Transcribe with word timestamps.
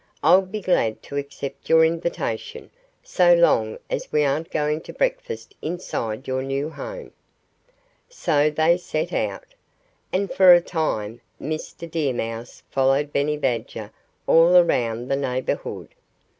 "I'll 0.23 0.41
be 0.41 0.61
glad 0.61 1.03
to 1.03 1.17
accept 1.17 1.69
your 1.69 1.85
invitation, 1.85 2.71
so 3.03 3.35
long 3.35 3.77
as 3.87 4.11
we 4.11 4.23
aren't 4.25 4.49
going 4.49 4.81
to 4.81 4.93
breakfast 4.93 5.53
inside 5.61 6.27
your 6.27 6.41
new 6.41 6.71
home." 6.71 7.11
So 8.09 8.49
they 8.49 8.77
set 8.79 9.13
out. 9.13 9.45
And 10.11 10.31
for 10.33 10.53
a 10.55 10.59
time 10.59 11.21
Mr. 11.39 11.87
Deer 11.87 12.15
Mouse 12.15 12.63
followed 12.71 13.13
Benny 13.13 13.37
Badger 13.37 13.91
all 14.25 14.55
around 14.57 15.07
the 15.07 15.15
neighborhood. 15.15 15.89